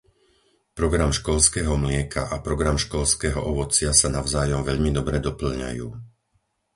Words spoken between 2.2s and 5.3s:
a program školského ovocia sa navzájom veľmi dobre